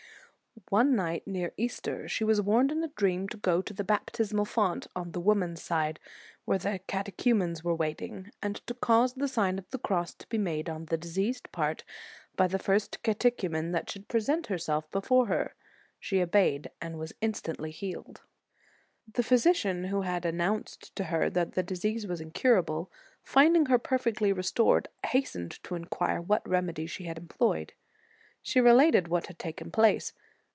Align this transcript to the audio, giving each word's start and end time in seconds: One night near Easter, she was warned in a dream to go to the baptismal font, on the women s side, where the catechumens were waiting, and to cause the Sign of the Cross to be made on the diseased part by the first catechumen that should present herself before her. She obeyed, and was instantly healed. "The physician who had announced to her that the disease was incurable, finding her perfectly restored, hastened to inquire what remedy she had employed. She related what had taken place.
One 0.67 0.95
night 0.95 1.27
near 1.27 1.51
Easter, 1.57 2.07
she 2.07 2.23
was 2.23 2.41
warned 2.41 2.71
in 2.71 2.81
a 2.81 2.87
dream 2.87 3.27
to 3.29 3.37
go 3.37 3.61
to 3.61 3.73
the 3.73 3.83
baptismal 3.83 4.45
font, 4.45 4.87
on 4.95 5.11
the 5.11 5.19
women 5.19 5.53
s 5.53 5.63
side, 5.63 5.99
where 6.45 6.57
the 6.57 6.79
catechumens 6.87 7.61
were 7.61 7.75
waiting, 7.75 8.31
and 8.41 8.55
to 8.67 8.73
cause 8.73 9.13
the 9.13 9.27
Sign 9.27 9.59
of 9.59 9.69
the 9.71 9.77
Cross 9.79 10.13
to 10.15 10.27
be 10.27 10.37
made 10.37 10.69
on 10.69 10.85
the 10.85 10.97
diseased 10.97 11.51
part 11.51 11.83
by 12.37 12.47
the 12.47 12.59
first 12.59 13.03
catechumen 13.03 13.73
that 13.73 13.89
should 13.89 14.07
present 14.07 14.47
herself 14.47 14.89
before 14.91 15.25
her. 15.27 15.55
She 15.99 16.21
obeyed, 16.21 16.71
and 16.81 16.97
was 16.97 17.11
instantly 17.19 17.71
healed. 17.71 18.21
"The 19.13 19.23
physician 19.23 19.85
who 19.85 20.01
had 20.03 20.25
announced 20.25 20.95
to 20.95 21.05
her 21.05 21.29
that 21.31 21.51
the 21.53 21.63
disease 21.63 22.07
was 22.07 22.21
incurable, 22.21 22.89
finding 23.23 23.65
her 23.65 23.79
perfectly 23.79 24.31
restored, 24.31 24.87
hastened 25.05 25.61
to 25.63 25.75
inquire 25.75 26.21
what 26.21 26.47
remedy 26.47 26.87
she 26.87 27.05
had 27.05 27.17
employed. 27.17 27.73
She 28.41 28.61
related 28.61 29.09
what 29.09 29.27
had 29.27 29.37
taken 29.39 29.69
place. 29.69 30.13